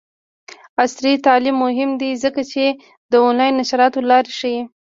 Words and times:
عصري 0.81 1.13
تعلیم 1.25 1.55
مهم 1.65 1.89
دی 2.01 2.11
ځکه 2.23 2.41
چې 2.51 2.63
د 3.11 3.13
آنلاین 3.27 3.53
نشراتو 3.61 3.99
لارې 4.09 4.31
ښيي. 4.39 4.61